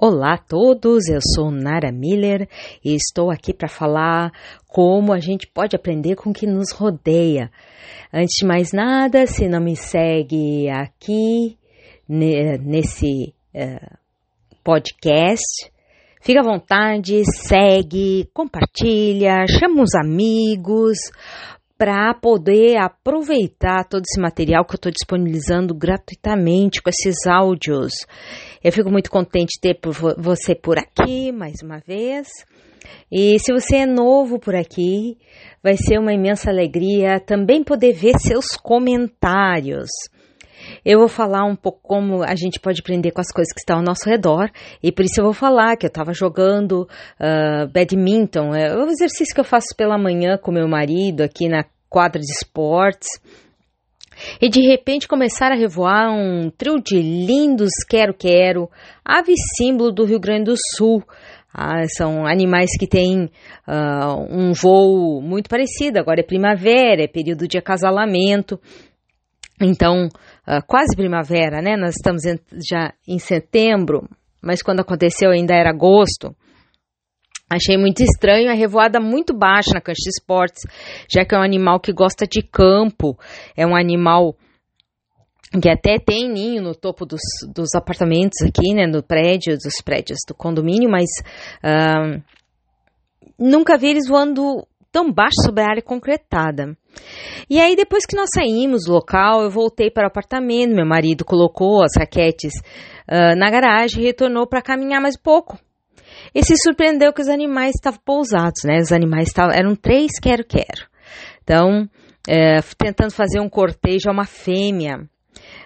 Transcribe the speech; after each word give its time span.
Olá 0.00 0.34
a 0.34 0.38
todos, 0.38 1.08
eu 1.08 1.18
sou 1.34 1.50
Nara 1.50 1.90
Miller 1.90 2.48
e 2.84 2.94
estou 2.94 3.32
aqui 3.32 3.52
para 3.52 3.66
falar 3.66 4.30
como 4.68 5.12
a 5.12 5.18
gente 5.18 5.44
pode 5.48 5.74
aprender 5.74 6.14
com 6.14 6.30
o 6.30 6.32
que 6.32 6.46
nos 6.46 6.70
rodeia. 6.72 7.50
Antes 8.14 8.36
de 8.38 8.46
mais 8.46 8.72
nada, 8.72 9.26
se 9.26 9.48
não 9.48 9.60
me 9.60 9.74
segue 9.74 10.70
aqui 10.70 11.58
nesse 12.08 13.34
uh, 13.52 13.98
podcast, 14.62 15.68
fica 16.22 16.42
à 16.42 16.44
vontade, 16.44 17.20
segue, 17.48 18.30
compartilha, 18.32 19.48
chama 19.48 19.82
os 19.82 19.96
amigos 19.96 20.96
para 21.76 22.14
poder 22.14 22.76
aproveitar 22.76 23.82
todo 23.84 24.02
esse 24.02 24.20
material 24.20 24.64
que 24.64 24.74
eu 24.74 24.78
estou 24.78 24.92
disponibilizando 24.92 25.74
gratuitamente 25.74 26.80
com 26.80 26.88
esses 26.88 27.26
áudios. 27.26 27.92
Eu 28.62 28.72
fico 28.72 28.90
muito 28.90 29.10
contente 29.10 29.54
de 29.54 29.60
ter 29.60 29.74
por 29.74 29.92
você 30.16 30.54
por 30.54 30.78
aqui 30.78 31.30
mais 31.32 31.56
uma 31.62 31.78
vez. 31.78 32.28
E 33.10 33.38
se 33.38 33.52
você 33.52 33.78
é 33.78 33.86
novo 33.86 34.38
por 34.38 34.54
aqui, 34.54 35.16
vai 35.62 35.76
ser 35.76 35.98
uma 35.98 36.12
imensa 36.12 36.50
alegria 36.50 37.20
também 37.20 37.62
poder 37.62 37.92
ver 37.92 38.18
seus 38.18 38.46
comentários. 38.56 39.88
Eu 40.84 40.98
vou 40.98 41.08
falar 41.08 41.44
um 41.44 41.56
pouco 41.56 41.80
como 41.82 42.22
a 42.22 42.34
gente 42.34 42.60
pode 42.60 42.80
aprender 42.80 43.10
com 43.12 43.20
as 43.20 43.32
coisas 43.32 43.52
que 43.52 43.60
estão 43.60 43.78
ao 43.78 43.82
nosso 43.82 44.08
redor, 44.08 44.50
e 44.82 44.92
por 44.92 45.04
isso 45.04 45.20
eu 45.20 45.24
vou 45.24 45.32
falar 45.32 45.76
que 45.76 45.86
eu 45.86 45.88
estava 45.88 46.12
jogando 46.12 46.82
uh, 46.82 47.68
badminton, 47.72 48.54
é 48.54 48.76
o 48.76 48.86
exercício 48.88 49.34
que 49.34 49.40
eu 49.40 49.44
faço 49.44 49.74
pela 49.76 49.96
manhã 49.96 50.36
com 50.36 50.52
meu 50.52 50.68
marido 50.68 51.22
aqui 51.22 51.48
na 51.48 51.64
quadra 51.88 52.20
de 52.20 52.32
esportes. 52.32 53.08
E 54.40 54.48
de 54.48 54.60
repente 54.60 55.08
começaram 55.08 55.56
a 55.56 55.58
revoar 55.58 56.10
um 56.10 56.50
trio 56.50 56.76
de 56.82 57.00
lindos 57.00 57.70
quero-quero, 57.88 58.68
ave 59.04 59.32
símbolo 59.56 59.92
do 59.92 60.04
Rio 60.04 60.20
Grande 60.20 60.44
do 60.44 60.54
Sul. 60.76 61.02
Ah, 61.52 61.84
são 61.96 62.26
animais 62.26 62.70
que 62.78 62.86
têm 62.86 63.30
uh, 63.66 64.20
um 64.30 64.52
voo 64.52 65.20
muito 65.20 65.48
parecido. 65.48 65.98
Agora 65.98 66.20
é 66.20 66.22
primavera, 66.22 67.02
é 67.02 67.08
período 67.08 67.48
de 67.48 67.58
acasalamento. 67.58 68.60
Então, 69.60 70.06
uh, 70.06 70.62
quase 70.66 70.94
primavera, 70.94 71.60
né? 71.60 71.76
Nós 71.76 71.94
estamos 71.96 72.24
em, 72.24 72.38
já 72.70 72.92
em 73.08 73.18
setembro, 73.18 74.08
mas 74.42 74.62
quando 74.62 74.80
aconteceu 74.80 75.30
ainda 75.30 75.54
era 75.54 75.70
agosto. 75.70 76.34
Achei 77.50 77.78
muito 77.78 78.02
estranho 78.02 78.50
a 78.50 78.54
revoada 78.54 79.00
muito 79.00 79.34
baixa 79.34 79.72
na 79.72 79.80
cancha 79.80 80.02
de 80.02 80.10
esportes, 80.10 80.62
já 81.10 81.24
que 81.24 81.34
é 81.34 81.38
um 81.38 81.42
animal 81.42 81.80
que 81.80 81.92
gosta 81.92 82.26
de 82.26 82.42
campo, 82.42 83.18
é 83.56 83.66
um 83.66 83.74
animal 83.74 84.36
que 85.62 85.70
até 85.70 85.98
tem 85.98 86.28
ninho 86.28 86.62
no 86.62 86.74
topo 86.74 87.06
dos, 87.06 87.22
dos 87.54 87.74
apartamentos 87.74 88.42
aqui, 88.42 88.74
né, 88.74 88.86
no 88.86 89.02
prédio, 89.02 89.54
dos 89.54 89.82
prédios 89.82 90.18
do 90.28 90.34
condomínio, 90.34 90.90
mas 90.90 91.08
uh, 91.64 92.22
nunca 93.38 93.78
vi 93.78 93.88
eles 93.88 94.06
voando 94.06 94.66
tão 94.92 95.10
baixo 95.10 95.40
sobre 95.42 95.62
a 95.62 95.70
área 95.70 95.82
concretada. 95.82 96.76
E 97.48 97.58
aí, 97.58 97.74
depois 97.76 98.04
que 98.04 98.16
nós 98.16 98.28
saímos 98.34 98.84
do 98.84 98.92
local, 98.92 99.42
eu 99.42 99.50
voltei 99.50 99.90
para 99.90 100.04
o 100.04 100.08
apartamento, 100.08 100.74
meu 100.74 100.86
marido 100.86 101.24
colocou 101.24 101.82
as 101.82 101.92
raquetes 101.98 102.52
uh, 103.10 103.34
na 103.38 103.50
garagem 103.50 104.02
e 104.02 104.06
retornou 104.06 104.46
para 104.46 104.60
caminhar 104.60 105.00
mais 105.00 105.18
pouco 105.18 105.58
e 106.34 106.44
se 106.44 106.54
surpreendeu 106.56 107.12
que 107.12 107.22
os 107.22 107.28
animais 107.28 107.72
estavam 107.74 108.00
pousados, 108.04 108.62
né? 108.64 108.78
Os 108.78 108.92
animais 108.92 109.28
estavam, 109.28 109.52
eram 109.52 109.74
três 109.74 110.12
quero-quero. 110.20 110.86
Então, 111.42 111.88
é, 112.28 112.60
tentando 112.76 113.12
fazer 113.12 113.40
um 113.40 113.48
cortejo 113.48 114.08
a 114.08 114.12
uma 114.12 114.26
fêmea. 114.26 115.08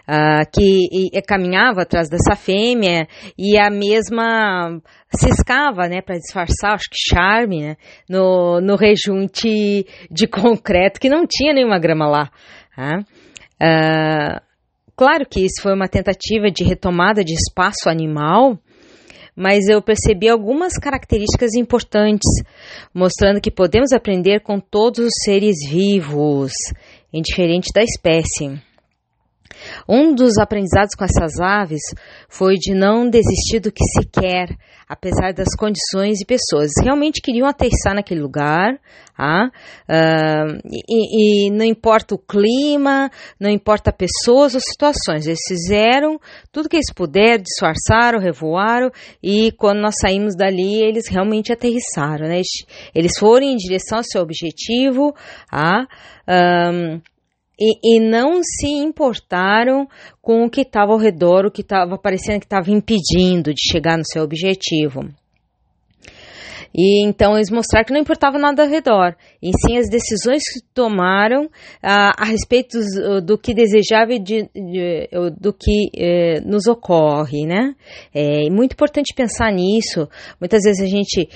Uh, 0.03 0.45
que 0.53 0.89
e, 0.91 1.17
e, 1.17 1.23
caminhava 1.23 1.83
atrás 1.83 2.09
dessa 2.11 2.35
fêmea 2.35 3.07
e 3.39 3.57
a 3.57 3.71
mesma 3.71 4.81
ciscava, 5.15 5.89
né, 5.89 6.03
para 6.03 6.19
disfarçar, 6.19 6.75
acho 6.75 6.91
que 6.91 7.15
charme, 7.15 7.63
né, 7.63 7.77
no, 8.11 8.61
no 8.61 8.75
rejunte 8.75 9.87
de 10.11 10.27
concreto 10.27 11.01
que 11.01 11.09
não 11.09 11.25
tinha 11.25 11.55
nenhuma 11.55 11.79
grama 11.79 12.07
lá. 12.09 12.31
Uh, 13.63 14.41
claro 14.97 15.25
que 15.25 15.41
isso 15.41 15.63
foi 15.63 15.73
uma 15.73 15.89
tentativa 15.89 16.51
de 16.51 16.65
retomada 16.65 17.25
de 17.25 17.33
espaço 17.33 17.89
animal, 17.89 18.59
mas 19.35 19.69
eu 19.69 19.81
percebi 19.81 20.29
algumas 20.29 20.75
características 20.75 21.55
importantes, 21.55 22.29
mostrando 22.93 23.41
que 23.41 23.51
podemos 23.51 23.93
aprender 23.93 24.41
com 24.41 24.61
todos 24.61 25.07
os 25.07 25.13
seres 25.25 25.57
vivos, 25.69 26.53
indiferente 27.13 27.71
da 27.75 27.83
espécie. 27.83 28.61
Um 29.89 30.15
dos 30.15 30.39
aprendizados 30.39 30.95
com 30.97 31.05
essas 31.05 31.41
aves 31.41 31.83
foi 32.29 32.55
de 32.55 32.75
não 32.75 33.09
desistir 33.09 33.61
do 33.61 33.73
que 33.73 33.85
se 33.85 34.09
quer, 34.09 34.49
apesar 34.89 35.33
das 35.33 35.55
condições 35.57 36.21
e 36.21 36.27
pessoas. 36.27 36.71
Realmente 36.83 37.21
queriam 37.23 37.47
aterrissar 37.47 37.95
naquele 37.95 38.21
lugar, 38.21 38.79
ah, 39.17 39.51
uh, 39.89 40.59
e, 40.89 41.47
e, 41.47 41.51
não 41.51 41.65
importa 41.65 42.15
o 42.15 42.19
clima, 42.19 43.11
não 43.39 43.51
importa 43.51 43.93
pessoas 43.93 44.55
ou 44.55 44.61
situações, 44.61 45.27
eles 45.27 45.41
fizeram 45.47 46.19
tudo 46.51 46.69
que 46.69 46.77
eles 46.77 46.93
puderam, 46.95 47.43
disfarçaram, 47.43 48.19
revoaram, 48.19 48.91
e 49.23 49.53
quando 49.53 49.81
nós 49.81 49.95
saímos 50.01 50.35
dali, 50.35 50.83
eles 50.83 51.09
realmente 51.09 51.53
aterrissaram, 51.53 52.27
né? 52.27 52.41
Eles 52.95 53.13
foram 53.19 53.47
em 53.47 53.57
direção 53.57 53.99
ao 53.99 54.05
seu 54.05 54.23
objetivo, 54.23 55.15
ah, 55.51 55.87
e, 57.59 57.97
e, 57.97 58.01
não 58.01 58.43
se 58.43 58.67
importaram 58.67 59.87
com 60.21 60.45
o 60.45 60.51
que 60.51 60.63
estava 60.63 60.93
ao 60.93 60.99
redor, 60.99 61.47
o 61.47 61.51
que 61.51 61.61
estava 61.63 61.99
parecendo 61.99 62.41
que 62.41 62.47
estava 62.47 62.71
impedindo 62.71 63.53
de 63.53 63.61
chegar 63.71 63.97
no 63.97 64.05
seu 64.05 64.23
objetivo. 64.23 65.09
E 66.75 67.05
então 67.05 67.35
eles 67.37 67.51
mostraram 67.51 67.85
que 67.85 67.93
não 67.93 68.01
importava 68.01 68.39
nada 68.39 68.63
ao 68.63 68.69
redor, 68.69 69.15
e 69.43 69.51
sim 69.61 69.77
as 69.77 69.89
decisões 69.89 70.43
que 70.53 70.61
tomaram 70.75 71.49
a, 71.83 72.23
a 72.23 72.25
respeito 72.25 72.79
do, 72.79 73.21
do, 73.21 73.39
que 73.39 73.55
desejável 73.55 74.19
de, 74.19 74.49
de, 74.55 75.09
do 75.39 75.53
que 75.53 75.91
eh, 75.97 76.41
nos 76.45 76.67
ocorre, 76.67 77.47
né? 77.47 77.75
É 78.15 78.49
muito 78.51 78.73
importante 78.73 79.15
pensar 79.15 79.53
nisso. 79.53 80.09
Muitas 80.41 80.63
vezes 80.63 80.83
a 80.83 80.87
gente 80.87 81.29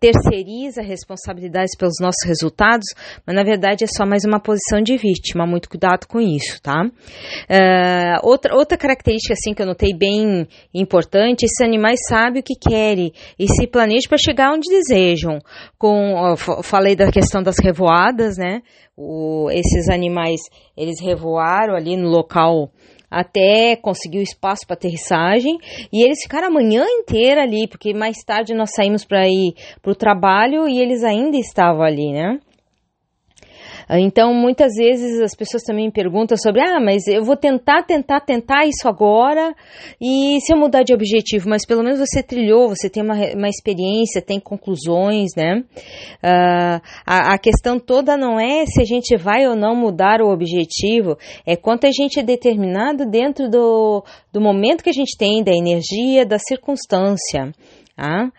terceiriza 0.00 0.82
responsabilidades 0.82 1.76
pelos 1.76 1.96
nossos 2.00 2.26
resultados, 2.26 2.86
mas 3.26 3.34
na 3.34 3.42
verdade 3.42 3.84
é 3.84 3.86
só 3.86 4.06
mais 4.06 4.24
uma 4.24 4.40
posição 4.40 4.80
de 4.82 4.96
vítima. 4.96 5.46
Muito 5.46 5.68
cuidado 5.68 6.06
com 6.06 6.20
isso, 6.20 6.60
tá? 6.62 6.84
Eh, 7.48 8.16
outra, 8.22 8.54
outra 8.54 8.78
característica 8.78 9.34
assim 9.34 9.54
que 9.54 9.62
eu 9.62 9.66
notei 9.66 9.94
bem 9.94 10.46
importante: 10.74 11.44
esses 11.44 11.60
animais 11.60 12.00
sabem 12.08 12.40
o 12.40 12.44
que 12.44 12.54
querem 12.54 13.12
e 13.38 13.46
se 13.46 13.66
planejam 13.66 14.08
para 14.08 14.18
chegar 14.18 14.52
onde 14.52 14.61
onde 14.62 14.70
desejam. 14.70 15.38
Com, 15.78 16.36
falei 16.62 16.94
da 16.94 17.10
questão 17.10 17.42
das 17.42 17.56
revoadas, 17.58 18.36
né? 18.38 18.62
O, 18.96 19.48
esses 19.50 19.88
animais, 19.88 20.40
eles 20.76 21.00
revoaram 21.00 21.74
ali 21.74 21.96
no 21.96 22.08
local 22.08 22.70
até 23.10 23.76
conseguir 23.76 24.20
o 24.20 24.22
espaço 24.22 24.66
para 24.66 24.74
aterrissagem 24.74 25.58
e 25.92 26.02
eles 26.02 26.22
ficaram 26.22 26.48
a 26.48 26.50
manhã 26.50 26.82
inteira 26.88 27.42
ali, 27.42 27.68
porque 27.68 27.92
mais 27.92 28.16
tarde 28.24 28.54
nós 28.54 28.70
saímos 28.74 29.04
para 29.04 29.28
ir 29.28 29.54
para 29.82 29.92
o 29.92 29.94
trabalho 29.94 30.66
e 30.66 30.80
eles 30.80 31.04
ainda 31.04 31.36
estavam 31.36 31.82
ali, 31.82 32.10
né? 32.10 32.38
Então, 33.90 34.32
muitas 34.34 34.72
vezes 34.76 35.20
as 35.20 35.34
pessoas 35.34 35.62
também 35.62 35.86
me 35.86 35.92
perguntam 35.92 36.36
sobre, 36.36 36.60
ah, 36.60 36.80
mas 36.80 37.06
eu 37.06 37.24
vou 37.24 37.36
tentar, 37.36 37.82
tentar, 37.82 38.20
tentar 38.20 38.64
isso 38.66 38.88
agora, 38.88 39.54
e 40.00 40.38
se 40.40 40.52
eu 40.52 40.58
mudar 40.58 40.82
de 40.82 40.94
objetivo, 40.94 41.48
mas 41.48 41.66
pelo 41.66 41.82
menos 41.82 41.98
você 41.98 42.22
trilhou, 42.22 42.68
você 42.68 42.88
tem 42.88 43.02
uma, 43.02 43.14
uma 43.34 43.48
experiência, 43.48 44.22
tem 44.22 44.40
conclusões, 44.40 45.30
né? 45.36 45.64
Uh, 46.22 46.80
a, 47.06 47.34
a 47.34 47.38
questão 47.38 47.78
toda 47.78 48.16
não 48.16 48.38
é 48.38 48.64
se 48.66 48.80
a 48.80 48.84
gente 48.84 49.16
vai 49.16 49.46
ou 49.46 49.56
não 49.56 49.74
mudar 49.74 50.20
o 50.20 50.30
objetivo, 50.30 51.16
é 51.46 51.56
quanto 51.56 51.86
a 51.86 51.90
gente 51.90 52.18
é 52.18 52.22
determinado 52.22 53.08
dentro 53.08 53.48
do, 53.48 54.04
do 54.32 54.40
momento 54.40 54.82
que 54.82 54.90
a 54.90 54.94
gente 54.94 55.16
tem, 55.16 55.42
da 55.42 55.52
energia, 55.52 56.24
da 56.24 56.38
circunstância. 56.38 57.52
Tá? 57.96 58.32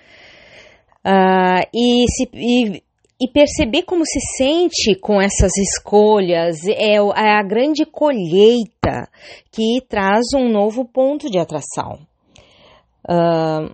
Uh, 1.06 1.68
e, 1.74 2.06
se, 2.10 2.30
e 2.34 2.84
e 3.24 3.32
perceber 3.32 3.84
como 3.84 4.04
se 4.06 4.20
sente 4.38 5.00
com 5.00 5.22
essas 5.22 5.52
escolhas 5.58 6.58
é, 6.68 6.96
é 6.96 7.40
a 7.40 7.42
grande 7.42 7.86
colheita 7.86 9.10
que 9.50 9.80
traz 9.88 10.26
um 10.36 10.50
novo 10.50 10.84
ponto 10.84 11.30
de 11.30 11.40
atração. 11.40 12.00
Uh, 13.08 13.74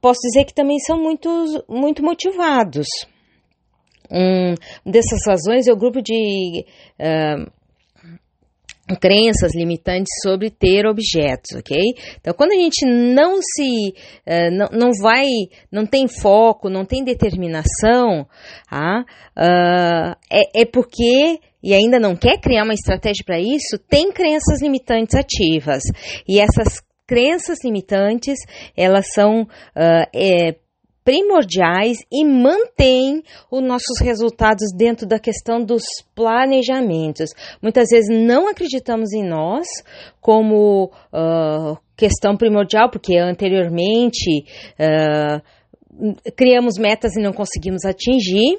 posso 0.00 0.18
dizer 0.22 0.44
que 0.44 0.52
também 0.52 0.80
são 0.80 1.00
muito, 1.00 1.28
muito 1.68 2.02
motivados. 2.02 2.88
Um 4.10 4.54
dessas 4.84 5.20
razões 5.26 5.68
é 5.68 5.72
o 5.72 5.78
grupo 5.78 6.02
de 6.02 6.64
uh, 6.98 7.50
crenças 8.94 9.54
limitantes 9.54 10.12
sobre 10.22 10.50
ter 10.50 10.86
objetos, 10.86 11.56
ok? 11.56 11.78
Então, 12.20 12.34
quando 12.34 12.52
a 12.52 12.56
gente 12.56 12.84
não 12.86 13.40
se, 13.40 13.94
uh, 14.26 14.50
não, 14.50 14.68
não 14.72 14.90
vai, 15.00 15.26
não 15.70 15.86
tem 15.86 16.06
foco, 16.08 16.68
não 16.68 16.84
tem 16.84 17.04
determinação, 17.04 18.26
ah, 18.70 19.04
uh, 19.36 20.16
é, 20.30 20.62
é 20.62 20.64
porque 20.64 21.40
e 21.62 21.72
ainda 21.74 22.00
não 22.00 22.16
quer 22.16 22.40
criar 22.40 22.64
uma 22.64 22.74
estratégia 22.74 23.24
para 23.24 23.38
isso, 23.38 23.78
tem 23.88 24.10
crenças 24.10 24.60
limitantes 24.60 25.14
ativas. 25.14 25.82
E 26.26 26.40
essas 26.40 26.82
crenças 27.06 27.58
limitantes, 27.64 28.38
elas 28.76 29.06
são 29.14 29.42
uh, 29.42 29.46
é, 30.14 30.56
primordiais 31.04 31.98
e 32.10 32.24
mantêm 32.24 33.22
os 33.50 33.62
nossos 33.62 34.00
resultados 34.00 34.72
dentro 34.76 35.06
da 35.06 35.18
questão 35.18 35.62
dos 35.64 35.82
planejamentos. 36.14 37.30
Muitas 37.60 37.88
vezes 37.90 38.08
não 38.08 38.48
acreditamos 38.48 39.12
em 39.12 39.22
nós 39.22 39.66
como 40.20 40.90
uh, 41.12 41.76
questão 41.96 42.36
primordial, 42.36 42.90
porque 42.90 43.16
anteriormente 43.18 44.44
uh, 44.78 45.42
criamos 46.36 46.78
metas 46.78 47.16
e 47.16 47.22
não 47.22 47.32
conseguimos 47.32 47.84
atingir. 47.84 48.58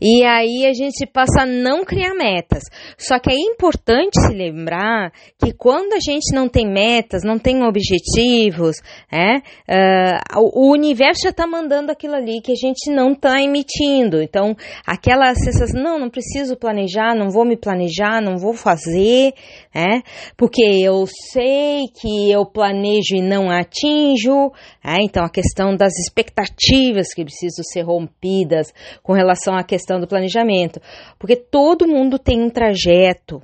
E 0.00 0.24
aí 0.24 0.66
a 0.66 0.72
gente 0.72 1.06
passa 1.06 1.42
a 1.42 1.46
não 1.46 1.84
criar 1.84 2.14
metas. 2.14 2.62
Só 2.98 3.18
que 3.18 3.30
é 3.30 3.36
importante 3.36 4.18
se 4.20 4.34
lembrar 4.34 5.12
que 5.38 5.52
quando 5.52 5.92
a 5.92 6.00
gente 6.00 6.34
não 6.34 6.48
tem 6.48 6.66
metas, 6.66 7.22
não 7.22 7.38
tem 7.38 7.62
objetivos, 7.62 8.76
é, 9.12 9.36
uh, 9.36 10.40
o 10.54 10.72
universo 10.72 11.20
já 11.24 11.30
está 11.30 11.46
mandando 11.46 11.92
aquilo 11.92 12.14
ali 12.14 12.40
que 12.42 12.52
a 12.52 12.56
gente 12.56 12.90
não 12.90 13.12
está 13.12 13.40
emitindo. 13.42 14.22
Então, 14.22 14.56
aquela 14.86 15.34
sensação, 15.34 15.82
não, 15.82 15.98
não 15.98 16.10
preciso 16.10 16.56
planejar, 16.56 17.14
não 17.14 17.30
vou 17.30 17.44
me 17.44 17.56
planejar, 17.56 18.22
não 18.22 18.38
vou 18.38 18.54
fazer, 18.54 19.32
é, 19.74 20.02
porque 20.36 20.62
eu 20.62 21.04
sei 21.32 21.84
que 22.00 22.30
eu 22.30 22.46
planejo 22.46 23.16
e 23.16 23.22
não 23.22 23.50
atinjo. 23.50 24.50
É, 24.82 24.96
então, 25.02 25.24
a 25.24 25.30
questão 25.30 25.76
das 25.76 25.92
expectativas 25.98 27.12
que 27.14 27.24
precisam 27.24 27.64
ser 27.64 27.82
rompidas 27.82 28.72
com 29.02 29.12
relação 29.12 29.25
à 29.54 29.64
questão 29.64 30.00
do 30.00 30.06
planejamento, 30.06 30.80
porque 31.18 31.36
todo 31.36 31.88
mundo 31.88 32.18
tem 32.18 32.42
um 32.42 32.50
trajeto. 32.50 33.42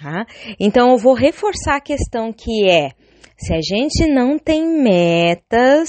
Tá? 0.00 0.24
Então, 0.58 0.90
eu 0.90 0.96
vou 0.96 1.14
reforçar 1.14 1.76
a 1.76 1.80
questão 1.80 2.32
que 2.32 2.68
é. 2.68 2.90
Se 3.36 3.54
a 3.54 3.60
gente 3.62 4.06
não 4.06 4.38
tem 4.38 4.62
metas, 4.82 5.88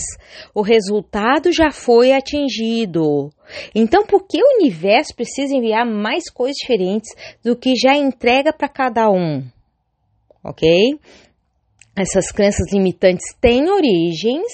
o 0.55 0.61
resultado 0.61 1.51
já 1.51 1.69
foi 1.69 2.13
atingido. 2.13 3.29
Então, 3.75 4.05
por 4.05 4.25
que 4.25 4.41
o 4.41 4.61
universo 4.61 5.13
precisa 5.13 5.53
enviar 5.53 5.85
mais 5.85 6.29
coisas 6.29 6.55
diferentes 6.55 7.13
do 7.43 7.55
que 7.55 7.75
já 7.75 7.93
entrega 7.93 8.53
para 8.53 8.69
cada 8.69 9.09
um? 9.11 9.43
Ok? 10.41 10.65
Essas 11.93 12.31
crenças 12.31 12.71
limitantes 12.71 13.35
têm 13.41 13.69
origens, 13.69 14.51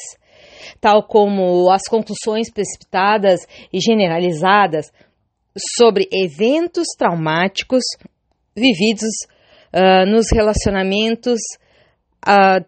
tal 0.79 1.03
como 1.03 1.69
as 1.71 1.83
conclusões 1.89 2.51
precipitadas 2.51 3.41
e 3.71 3.79
generalizadas 3.79 4.91
sobre 5.77 6.07
eventos 6.11 6.87
traumáticos 6.97 7.83
vividos 8.55 9.11
uh, 9.73 10.05
nos 10.09 10.27
relacionamentos 10.31 11.39
uh, 12.27 12.65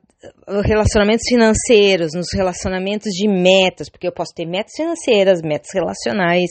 relacionamentos 0.65 1.23
financeiros, 1.29 2.11
nos 2.13 2.27
relacionamentos 2.33 3.09
de 3.13 3.27
metas, 3.27 3.89
porque 3.89 4.05
eu 4.07 4.11
posso 4.11 4.33
ter 4.35 4.45
metas 4.45 4.73
financeiras, 4.75 5.41
metas 5.41 5.69
relacionais, 5.73 6.49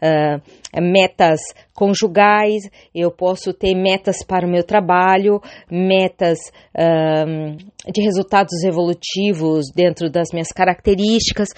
uh, 0.00 0.40
metas 0.78 1.40
conjugais, 1.74 2.62
eu 2.94 3.10
posso 3.10 3.54
ter 3.54 3.74
metas 3.74 4.22
para 4.22 4.46
o 4.46 4.50
meu 4.50 4.62
trabalho, 4.62 5.40
metas 5.70 6.38
um, 6.76 7.56
de 7.90 8.02
resultados 8.02 8.62
evolutivos 8.62 9.64
dentro 9.74 10.10
das 10.10 10.28
minhas 10.30 10.48
características. 10.48 11.48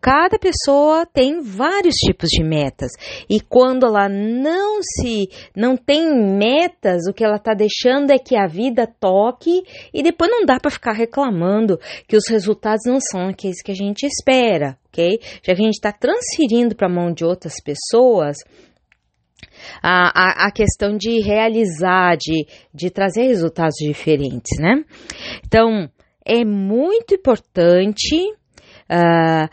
Cada 0.00 0.38
pessoa 0.38 1.06
tem 1.06 1.40
vários 1.40 1.94
tipos 1.94 2.28
de 2.28 2.44
metas 2.44 2.90
e 3.28 3.40
quando 3.40 3.86
ela 3.86 4.06
não 4.08 4.80
se 4.82 5.28
não 5.56 5.76
tem 5.76 6.10
metas, 6.36 7.08
o 7.08 7.14
que 7.14 7.24
ela 7.24 7.36
está 7.36 7.54
deixando 7.54 8.10
é 8.10 8.18
que 8.18 8.36
a 8.36 8.46
vida 8.46 8.86
toque 8.86 9.62
e 9.94 10.02
depois 10.02 10.30
não 10.30 10.44
dá 10.44 10.60
para 10.60 10.70
ficar 10.70 10.92
reclamando 10.92 11.78
que 12.06 12.16
os 12.16 12.28
resultados 12.28 12.82
não 12.86 12.98
são 13.00 13.28
aqueles 13.28 13.62
que 13.62 13.72
a 13.72 13.74
gente 13.74 14.04
espera, 14.06 14.76
ok? 14.92 15.18
Já 15.42 15.54
que 15.54 15.62
a 15.62 15.64
gente 15.64 15.74
está 15.74 15.92
transferindo 15.92 16.74
para 16.74 16.86
a 16.88 16.92
mão 16.92 17.12
de 17.12 17.24
outras 17.24 17.54
pessoas 17.64 18.36
a, 19.82 20.44
a, 20.44 20.46
a 20.48 20.50
questão 20.52 20.96
de 20.96 21.20
realizar, 21.20 22.16
de, 22.16 22.46
de 22.74 22.90
trazer 22.90 23.26
resultados 23.26 23.76
diferentes, 23.76 24.58
né? 24.58 24.84
Então, 25.44 25.88
é 26.24 26.44
muito 26.44 27.14
importante 27.14 28.16
uh, 28.90 29.48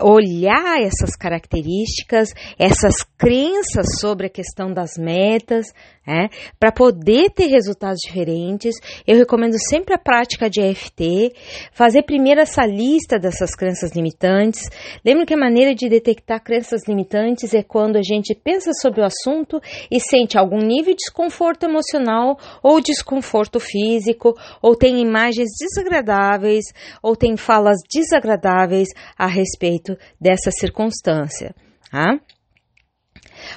olhar 0.00 0.80
essas 0.80 1.16
características, 1.16 2.30
essas 2.58 3.02
crenças 3.16 4.00
sobre 4.00 4.26
a 4.26 4.30
questão 4.30 4.72
das 4.72 4.96
metas, 4.98 5.66
é, 6.06 6.28
para 6.58 6.72
poder 6.72 7.30
ter 7.30 7.46
resultados 7.46 7.98
diferentes. 8.04 8.74
Eu 9.06 9.16
recomendo 9.16 9.56
sempre 9.68 9.94
a 9.94 9.98
prática 9.98 10.50
de 10.50 10.60
EFT, 10.60 11.32
fazer 11.72 12.02
primeiro 12.02 12.40
essa 12.40 12.66
lista 12.66 13.18
dessas 13.18 13.54
crenças 13.54 13.92
limitantes. 13.94 14.62
Lembra 15.04 15.26
que 15.26 15.34
a 15.34 15.38
maneira 15.38 15.74
de 15.74 15.88
detectar 15.88 16.42
crenças 16.42 16.88
limitantes 16.88 17.54
é 17.54 17.62
quando 17.62 17.96
a 17.96 18.02
gente 18.02 18.34
pensa 18.34 18.72
sobre 18.80 19.00
o 19.00 19.04
assunto 19.04 19.60
e 19.90 20.00
sente 20.00 20.36
algum 20.36 20.58
nível 20.58 20.94
de 20.94 21.00
desconforto 21.04 21.64
emocional 21.64 22.38
ou 22.62 22.80
desconforto 22.80 23.60
físico, 23.60 24.34
ou 24.62 24.74
tem 24.74 25.00
imagens 25.00 25.48
desagradáveis, 25.60 26.64
ou 27.02 27.14
tem 27.14 27.36
falas 27.36 27.78
desagradáveis 27.92 28.88
a 29.16 29.26
respeito 29.26 29.89
dessa 30.20 30.50
circunstância. 30.50 31.54
Tá? 31.90 32.18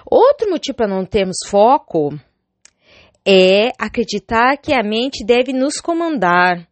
Outro 0.06 0.50
motivo 0.50 0.76
para 0.76 0.88
não 0.88 1.06
termos 1.06 1.38
foco 1.48 2.18
é 3.26 3.70
acreditar 3.80 4.58
que 4.58 4.74
a 4.74 4.84
mente 4.84 5.26
deve 5.26 5.54
nos 5.54 5.80
comandar 5.80 6.68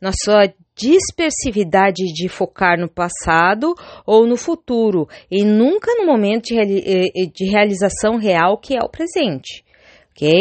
na 0.00 0.12
sua 0.12 0.52
dispersividade 0.74 2.02
de 2.14 2.28
focar 2.28 2.78
no 2.78 2.88
passado 2.88 3.74
ou 4.06 4.26
no 4.26 4.36
futuro 4.36 5.06
e 5.30 5.44
nunca 5.44 5.94
no 5.94 6.06
momento 6.06 6.44
de, 6.44 6.58
eh, 6.58 7.06
eh, 7.14 7.26
de 7.34 7.50
realização 7.50 8.16
real 8.16 8.56
que 8.56 8.74
é 8.74 8.80
o 8.82 8.88
presente, 8.88 9.62
ok? 10.10 10.32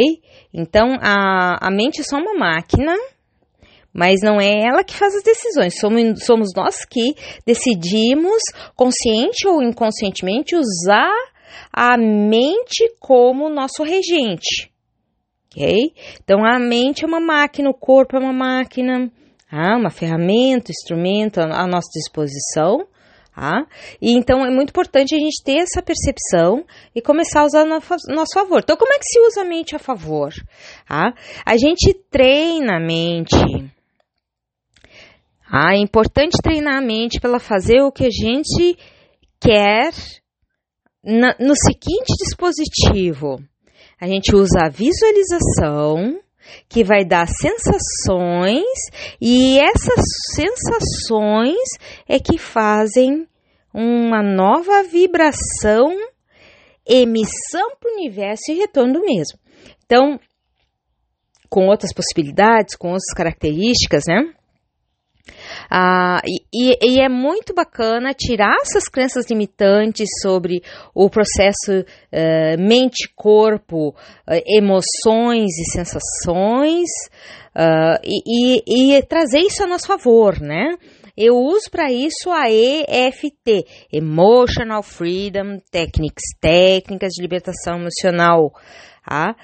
Então 0.54 0.98
a, 1.02 1.68
a 1.68 1.70
mente 1.70 2.00
é 2.00 2.04
só 2.04 2.18
uma 2.18 2.34
máquina, 2.34 2.96
mas 3.94 4.22
não 4.22 4.40
é 4.40 4.68
ela 4.68 4.84
que 4.84 4.96
faz 4.96 5.16
as 5.16 5.24
decisões, 5.24 5.80
somos, 5.80 6.24
somos 6.26 6.50
nós 6.56 6.86
que 6.86 7.16
decidimos, 7.46 8.42
consciente 8.76 9.48
ou 9.48 9.62
inconscientemente, 9.62 10.56
usar 10.56 11.14
a 11.72 11.98
mente 11.98 12.94
como 13.00 13.50
nosso 13.50 13.84
regente 13.84 14.70
ok? 15.50 15.94
Então 16.24 16.46
a 16.46 16.60
mente 16.60 17.04
é 17.04 17.08
uma 17.08 17.20
máquina, 17.20 17.70
o 17.70 17.74
corpo 17.74 18.16
é 18.16 18.20
uma 18.20 18.34
máquina, 18.34 19.12
ah, 19.52 19.78
uma 19.78 19.90
ferramenta, 19.90 20.72
instrumento 20.72 21.40
à 21.40 21.68
nossa 21.68 21.90
disposição. 21.94 22.88
Ah, 23.36 23.66
e 24.02 24.12
então 24.12 24.46
é 24.46 24.50
muito 24.50 24.70
importante 24.70 25.16
a 25.16 25.18
gente 25.18 25.42
ter 25.44 25.60
essa 25.60 25.82
percepção 25.82 26.66
e 26.94 27.02
começar 27.02 27.42
a 27.42 27.46
usar 27.46 27.64
no 27.64 27.80
nosso 28.16 28.34
favor. 28.34 28.60
Então, 28.62 28.76
como 28.76 28.92
é 28.92 28.98
que 28.98 29.06
se 29.06 29.20
usa 29.28 29.42
a 29.42 29.46
mente 29.46 29.76
a 29.76 29.80
favor? 29.80 30.32
Ah, 30.90 31.14
a 31.46 31.56
gente 31.56 31.94
treina 32.12 32.78
a 32.78 32.80
mente. 32.80 33.38
Ah, 35.52 35.74
é 35.74 35.80
importante 35.80 36.38
treinar 36.44 36.78
a 36.78 36.82
mente 36.82 37.20
para 37.20 37.32
ela 37.32 37.40
fazer 37.40 37.82
o 37.82 37.92
que 37.92 38.06
a 38.06 38.10
gente 38.12 38.78
quer 39.40 39.92
na, 41.04 41.36
no 41.40 41.56
seguinte 41.56 42.14
dispositivo. 42.20 43.44
A 44.00 44.06
gente 44.06 44.36
usa 44.36 44.66
a 44.66 44.70
visualização, 44.70 46.20
que 46.70 46.84
vai 46.84 47.04
dar 47.04 47.28
sensações, 47.28 48.64
e 49.20 49.60
essas 49.60 50.04
sensações 50.36 51.68
é 52.08 52.20
que 52.20 52.38
fazem 52.38 53.28
uma 53.74 54.22
nova 54.22 54.84
vibração, 54.84 55.96
emissão 56.88 57.76
para 57.80 57.92
o 57.92 57.96
universo 57.96 58.52
e 58.52 58.56
retorno 58.56 58.94
do 58.94 59.02
mesmo. 59.02 59.40
Então, 59.84 60.20
com 61.50 61.68
outras 61.68 61.92
possibilidades, 61.92 62.76
com 62.76 62.90
outras 62.90 63.14
características, 63.16 64.04
né? 64.08 64.34
Ah, 65.70 66.22
e, 66.26 66.78
e, 66.82 67.02
é 67.02 67.10
muito 67.10 67.54
bacana 67.54 68.14
tirar 68.14 68.56
essas 68.62 68.86
crenças 68.86 69.30
limitantes 69.30 70.08
sobre 70.22 70.62
o 70.94 71.10
processo 71.10 71.82
uh, 71.82 72.58
mente-corpo, 72.60 73.90
uh, 73.90 73.96
emoções 74.48 75.58
e 75.58 75.72
sensações, 75.72 76.90
uh, 77.56 78.00
e, 78.04 78.62
e, 78.66 78.98
e 78.98 79.04
trazer 79.04 79.40
isso 79.40 79.64
a 79.64 79.68
nosso 79.68 79.88
favor, 79.88 80.40
né? 80.42 80.76
Eu 81.16 81.36
uso 81.36 81.70
para 81.70 81.92
isso 81.92 82.32
a 82.32 82.50
EFT, 82.50 83.66
Emotional 83.92 84.82
Freedom 84.82 85.60
Techniques, 85.70 86.24
técnicas 86.40 87.12
de 87.12 87.22
libertação 87.22 87.78
emocional. 87.78 88.54
Tá? 89.06 89.36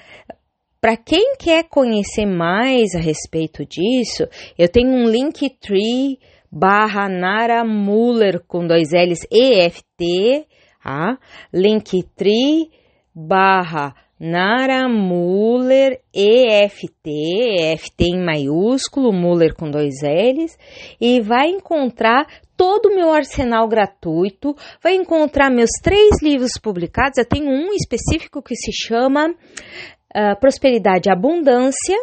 Para 0.80 0.96
quem 0.96 1.34
quer 1.38 1.64
conhecer 1.64 2.26
mais 2.26 2.94
a 2.94 3.00
respeito 3.00 3.64
disso, 3.64 4.28
eu 4.58 4.68
tenho 4.68 4.90
um 4.90 5.08
Linktree 5.08 6.18
barra 6.50 7.08
Nara 7.08 7.64
Muller 7.64 8.42
com 8.46 8.66
dois 8.66 8.90
L's 8.92 9.26
EFT, 9.30 10.46
tá? 10.82 11.18
Linktree 11.52 12.70
barra 13.14 13.94
Nara 14.18 14.88
Muller 14.88 16.00
EFT, 16.14 17.10
EFT 17.60 18.04
em 18.04 18.24
maiúsculo, 18.24 19.12
Muller 19.12 19.54
com 19.54 19.70
dois 19.70 19.96
L's, 20.02 20.56
e 20.98 21.20
vai 21.20 21.48
encontrar 21.48 22.26
todo 22.56 22.86
o 22.86 22.94
meu 22.94 23.12
arsenal 23.12 23.68
gratuito, 23.68 24.54
vai 24.82 24.94
encontrar 24.94 25.50
meus 25.50 25.70
três 25.82 26.22
livros 26.22 26.52
publicados. 26.62 27.18
Eu 27.18 27.26
tenho 27.26 27.50
um 27.50 27.74
específico 27.74 28.42
que 28.42 28.56
se 28.56 28.72
chama 28.72 29.34
uh, 30.16 30.38
Prosperidade 30.40 31.08
e 31.08 31.12
Abundância, 31.12 31.96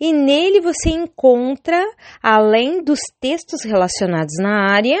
e 0.00 0.12
nele 0.12 0.60
você 0.60 0.90
encontra, 0.90 1.84
além 2.22 2.82
dos 2.82 3.00
textos 3.20 3.64
relacionados 3.64 4.34
na 4.38 4.70
área, 4.70 4.98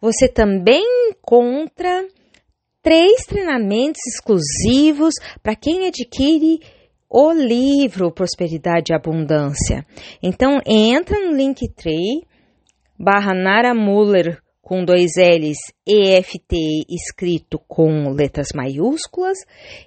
você 0.00 0.28
também 0.28 0.84
encontra 1.10 2.06
três 2.82 3.24
treinamentos 3.26 4.00
exclusivos 4.06 5.14
para 5.42 5.56
quem 5.56 5.86
adquire 5.86 6.60
o 7.08 7.32
livro 7.32 8.12
Prosperidade 8.12 8.92
e 8.92 8.94
Abundância. 8.94 9.86
Então 10.22 10.60
entra 10.66 11.18
no 11.18 11.34
Linktree 11.34 12.26
barra 12.98 13.34
Nara 13.34 13.74
Muller 13.74 14.40
com 14.66 14.84
dois 14.84 15.12
L's 15.16 15.58
EFT 15.86 16.86
escrito 16.90 17.56
com 17.68 18.10
letras 18.10 18.48
maiúsculas. 18.52 19.38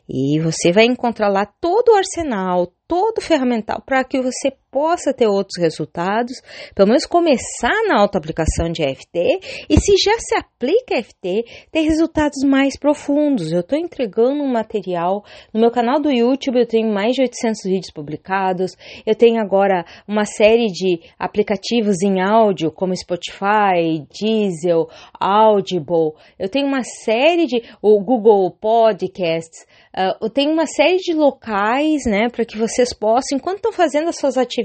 E 0.08 0.40
você 0.40 0.72
vai 0.72 0.86
encontrar 0.86 1.28
lá 1.28 1.46
todo 1.46 1.90
o 1.90 1.98
arsenal, 1.98 2.72
todo 2.88 3.18
o 3.18 3.22
ferramental 3.22 3.84
para 3.86 4.06
que 4.06 4.22
você 4.22 4.54
possa 4.72 5.14
ter 5.14 5.28
outros 5.28 5.60
resultados, 5.60 6.42
pelo 6.76 6.90
menos 6.90 7.06
começar 7.06 7.88
na 7.88 8.00
auto-aplicação 8.00 8.72
de 8.72 8.84
EFT 8.84 9.66
e 9.70 9.80
se 9.80 9.94
já 10.04 10.18
se 10.20 10.36
aplica 10.36 10.96
EFT, 10.96 11.46
ter 11.72 11.82
resultados 11.82 12.44
mais 12.46 12.78
profundos. 12.78 13.52
Eu 13.52 13.62
estou 13.62 13.78
entregando 13.78 14.44
um 14.44 14.52
material 14.52 15.24
no 15.54 15.60
meu 15.60 15.72
canal 15.72 16.00
do 16.00 16.12
YouTube, 16.12 16.60
eu 16.60 16.68
tenho 16.68 16.92
mais 16.94 17.14
de 17.14 17.22
800 17.22 17.64
vídeos 17.64 17.92
publicados, 17.94 18.76
eu 19.06 19.16
tenho 19.16 19.42
agora 19.42 19.86
uma 20.08 20.26
série 20.26 20.68
de 20.68 21.00
aplicativos 21.18 22.02
em 22.04 22.22
áudio 22.22 22.72
como 22.72 22.96
Spotify, 22.96 24.06
Diesel, 24.12 24.88
Audible, 25.20 26.14
eu 26.38 26.50
tenho 26.50 26.68
uma 26.68 26.84
série 26.84 27.46
de 27.46 27.64
o 27.82 28.00
Google 28.02 28.52
Podcasts, 28.52 29.66
uh, 29.96 30.26
eu 30.26 30.30
tenho 30.30 30.52
uma 30.52 30.66
série 30.66 30.98
de 30.98 31.14
locais, 31.14 32.04
né, 32.06 32.28
para 32.30 32.46
que 32.46 32.58
vocês 32.58 32.94
possam, 32.94 33.38
enquanto 33.38 33.58
estão 33.58 33.72
fazendo 33.72 34.10
as 34.10 34.18
suas 34.18 34.38
atividades, 34.38 34.59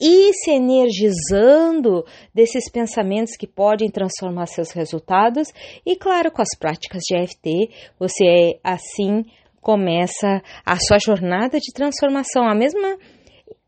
ir 0.00 0.32
se 0.32 0.50
energizando 0.50 2.04
desses 2.34 2.70
pensamentos 2.70 3.36
que 3.36 3.46
podem 3.46 3.90
transformar 3.90 4.46
seus 4.46 4.72
resultados 4.72 5.48
e, 5.86 5.94
claro, 5.94 6.32
com 6.32 6.42
as 6.42 6.58
práticas 6.58 7.02
de 7.02 7.16
EFT, 7.16 7.70
você 7.98 8.58
assim 8.64 9.24
começa 9.60 10.42
a 10.66 10.76
sua 10.76 10.98
jornada 10.98 11.58
de 11.58 11.72
transformação, 11.72 12.48
a 12.48 12.54
mesma 12.54 12.96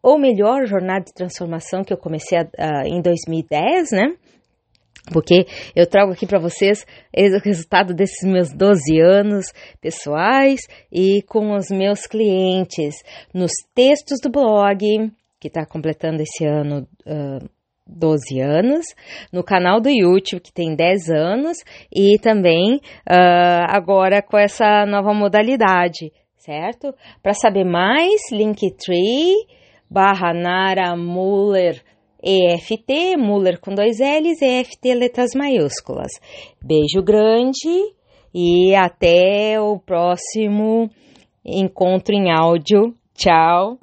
ou 0.02 0.18
melhor 0.18 0.66
jornada 0.66 1.04
de 1.04 1.14
transformação 1.14 1.82
que 1.82 1.92
eu 1.92 1.96
comecei 1.96 2.36
a, 2.36 2.46
a, 2.58 2.86
em 2.86 3.00
2010, 3.00 3.92
né? 3.92 4.16
Porque 5.12 5.46
eu 5.76 5.86
trago 5.86 6.12
aqui 6.12 6.26
para 6.26 6.40
vocês 6.40 6.84
o 7.14 7.44
resultado 7.44 7.94
desses 7.94 8.26
meus 8.26 8.52
12 8.52 9.00
anos 9.00 9.46
pessoais 9.80 10.60
e 10.90 11.22
com 11.22 11.54
os 11.54 11.68
meus 11.70 12.06
clientes 12.06 12.94
nos 13.32 13.52
textos 13.74 14.18
do 14.22 14.30
blog, 14.30 14.78
que 15.38 15.48
está 15.48 15.66
completando 15.66 16.22
esse 16.22 16.46
ano 16.46 16.88
uh, 17.06 17.48
12 17.86 18.40
anos, 18.40 18.86
no 19.30 19.44
canal 19.44 19.78
do 19.78 19.90
YouTube, 19.90 20.40
que 20.40 20.52
tem 20.52 20.74
10 20.74 21.10
anos, 21.10 21.58
e 21.94 22.18
também 22.18 22.76
uh, 22.76 23.66
agora 23.68 24.22
com 24.22 24.38
essa 24.38 24.86
nova 24.86 25.12
modalidade, 25.12 26.10
certo? 26.38 26.94
Para 27.22 27.34
saber 27.34 27.64
mais, 27.64 28.22
Linktree 28.32 29.34
barra 29.90 30.32
Nara 30.32 30.96
Muller 30.96 31.82
EFT, 32.24 33.18
Muller 33.18 33.60
com 33.60 33.74
dois 33.74 33.98
L's, 34.00 34.40
EFT 34.40 34.94
letras 34.94 35.30
maiúsculas. 35.36 36.10
Beijo 36.62 37.02
grande 37.02 37.92
e 38.34 38.74
até 38.74 39.60
o 39.60 39.78
próximo 39.78 40.90
encontro 41.44 42.14
em 42.14 42.32
áudio. 42.32 42.94
Tchau! 43.14 43.78